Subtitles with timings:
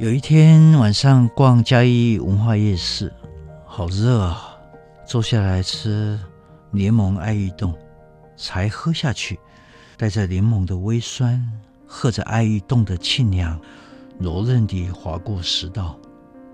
[0.00, 3.12] 有一天晚上逛嘉义文化夜市，
[3.66, 4.56] 好热啊！
[5.06, 6.18] 坐下来吃
[6.70, 7.76] 柠檬爱玉冻，
[8.34, 9.38] 才喝下去，
[9.98, 11.46] 带着柠檬的微酸，
[11.86, 13.60] 喝着爱玉冻的清凉，
[14.18, 15.98] 柔韧地划过食道，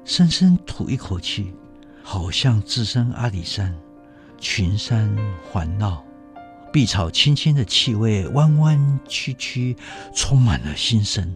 [0.05, 1.55] 深深吐一口气，
[2.03, 3.73] 好像置身阿里山，
[4.41, 5.17] 群山
[5.53, 6.05] 环绕，
[6.73, 9.77] 碧草青青的气味弯弯曲曲，
[10.13, 11.33] 充满了心声。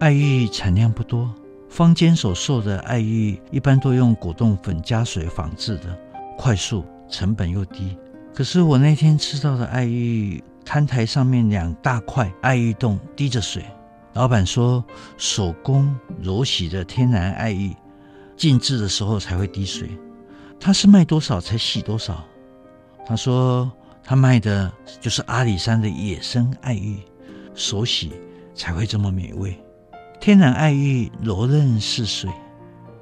[0.00, 1.28] 爱玉产量不多，
[1.68, 5.98] 坊间所售的爱玉一般都用果冻粉加水仿制的，
[6.36, 7.96] 快速，成本又低。
[8.32, 13.64] 可是我那天吃到的爱玉，摊台上面两大块爱玉冻滴着水，
[14.12, 14.84] 老板说
[15.16, 17.74] 手工揉洗的天然爱玉，
[18.36, 19.90] 静置的时候才会滴水。
[20.60, 22.24] 他是卖多少才洗多少？
[23.04, 23.68] 他说
[24.04, 26.98] 他卖的就是阿里山的野生爱玉，
[27.52, 28.12] 手洗
[28.54, 29.60] 才会这么美味。
[30.20, 32.30] 天然爱玉柔韧似水，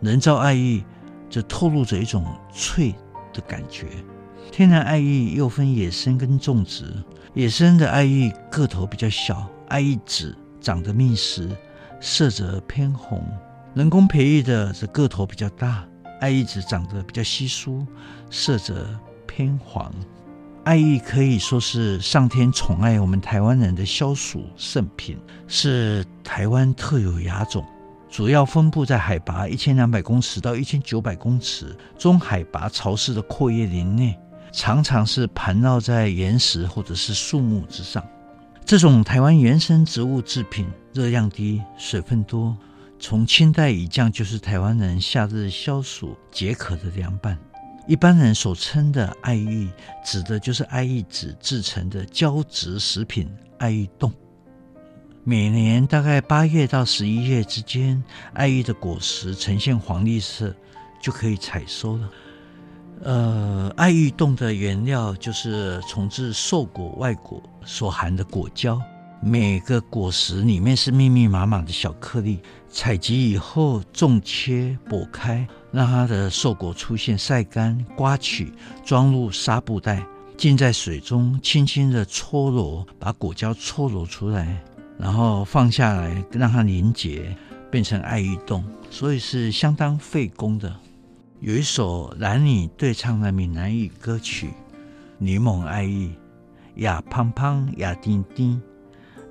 [0.01, 0.85] 人造爱玉
[1.31, 2.95] 则透露着一种脆
[3.33, 3.87] 的感觉。
[4.53, 6.85] 天然爱玉又分野生跟种植，
[7.35, 11.51] 野生的爱玉个头比较小，爱玉籽长得密实，
[12.01, 13.19] 色泽偏红；
[13.75, 15.85] 人工培育的则个头比较大，
[16.21, 17.85] 爱玉籽长得比较稀疏，
[18.31, 18.89] 色泽
[19.27, 19.93] 偏黄。
[20.67, 27.65] 爱玉可以说是上天宠爱我们台湾人的消暑圣品，是台湾特有亚种，
[28.11, 34.19] 主要分布在海拔一千两百公尺到一千九百公尺中海拔潮湿的阔叶林内，
[34.53, 38.05] 常常是盘绕在岩石或者是树木之上。
[38.65, 42.57] 这种台湾原生植物制品，热量低，水分多，
[42.99, 47.39] 从清代以降就是台湾人夏日消暑解渴的凉拌。
[47.87, 49.69] 一般人所称的爱玉，
[50.05, 54.13] 指的就是爱玉籽制成的胶质食品爱玉冻。
[55.23, 58.03] 每年大概八月到十一月之间，
[58.33, 60.53] 爱玉的果实呈现黄绿色，
[61.01, 62.11] 就可以采收了。
[63.03, 68.81] 呃，爱玉冻的原料就是从自瘦果外果所含的果胶。
[69.23, 72.39] 每个果实里面是密密麻麻的小颗粒，
[72.69, 78.53] 采集以后纵切剥开，让它的瘦果出现，晒干、刮取，
[78.85, 80.07] 装入纱布袋，
[80.37, 84.63] 浸在水中，轻轻的搓揉，把果胶搓揉出来，
[84.99, 87.35] 然后放下来，让它凝结，
[87.71, 90.75] 变成爱玉冻，所以是相当费工的。
[91.41, 94.49] 有一首男女对唱的闽南语歌曲
[95.19, 96.09] 《柠檬爱玉》，
[96.77, 98.61] 呀胖胖呀甜甜。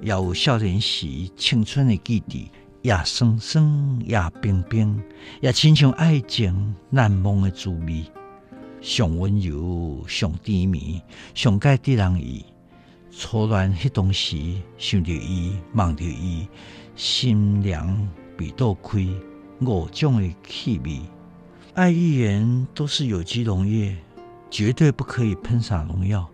[0.06, 2.48] 也有少年时青春的记忆，
[2.84, 5.02] 也酸酸也冰冰，
[5.42, 8.06] 也亲像爱情难忘的滋味。
[8.82, 11.02] 上温柔，上甜蜜，
[11.34, 12.46] 上该得人意。
[13.10, 14.38] 初恋迄当时，
[14.78, 16.48] 想着伊，望着伊，
[16.96, 19.08] 心凉鼻窦开，
[19.62, 21.02] 五种的气味。
[21.74, 23.98] 爱玉园都是有机农业，
[24.52, 26.30] 绝对不可以喷洒农药。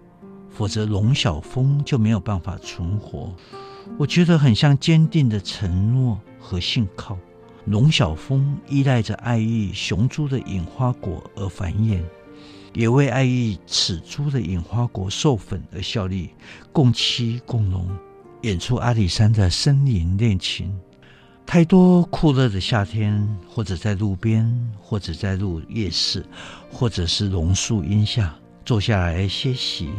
[0.52, 3.34] 否则，龙小蜂就没有办法存活。
[3.98, 7.18] 我觉得很像坚定的承诺和信靠。
[7.66, 12.02] 龙小蜂依赖着爱意雄株的隐花果而繁衍，
[12.74, 16.32] 也为爱意雌株的隐花果授粉而效力，
[16.72, 17.88] 共栖共荣，
[18.42, 20.76] 演出阿里山的森林恋情。
[21.46, 26.26] 太多酷热的夏天，或者在路边，或者在路夜市，
[26.72, 28.34] 或者是榕树荫下
[28.66, 29.90] 坐下来歇息。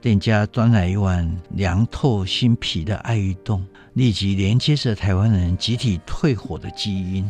[0.00, 7.28] 店家端来一碗凉透心脾的爱玉冻，立即连接着台湾人集体退火的基因。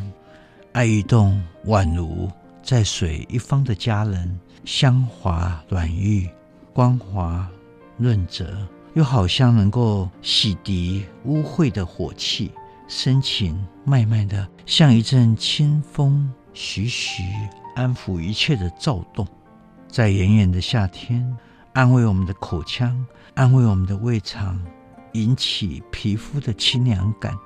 [0.73, 2.31] 爱玉冻宛如
[2.62, 6.29] 在水一方的佳人，香滑软玉，
[6.75, 7.49] 光滑
[7.97, 8.55] 润泽，
[8.93, 12.50] 又好像能够洗涤污秽的火气，
[12.87, 17.23] 深情脉脉的，像一阵清风，徐徐
[17.75, 19.26] 安抚一切的躁动。
[19.88, 21.35] 在炎炎的夏天。
[21.73, 24.61] 安慰我们的口腔，安慰我们的胃肠，
[25.12, 27.37] 引起皮肤的清凉感，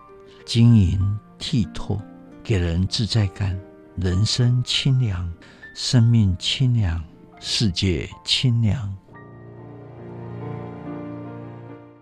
[0.46, 2.00] 晶莹剔透，
[2.42, 3.58] 给人自在感。
[3.96, 5.30] 人生清凉，
[5.76, 7.02] 生命清凉，
[7.40, 8.90] 世界清凉。